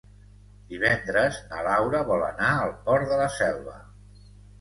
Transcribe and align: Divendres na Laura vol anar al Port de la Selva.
Divendres 0.69 1.35
na 1.51 1.59
Laura 1.67 1.99
vol 2.07 2.23
anar 2.29 2.47
al 2.63 2.73
Port 2.87 3.13
de 3.13 3.21
la 3.21 3.29
Selva. 3.35 3.77